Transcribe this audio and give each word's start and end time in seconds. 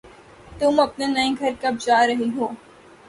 تم 0.59 0.73
اپنے 0.79 1.05
نئے 1.07 1.29
گھر 1.39 1.51
کب 1.61 1.73
جا 1.79 1.99
رہی 2.07 2.29
ہو 2.35 2.47